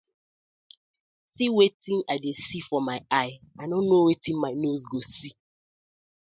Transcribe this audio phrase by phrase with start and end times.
[1.33, 4.51] See wetin I dey see for my eye, I no no di tin wey my
[4.63, 5.33] nose go see.